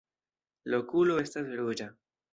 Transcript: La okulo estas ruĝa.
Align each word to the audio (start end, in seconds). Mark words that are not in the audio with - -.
La 0.73 0.79
okulo 0.85 1.19
estas 1.27 1.55
ruĝa. 1.61 1.91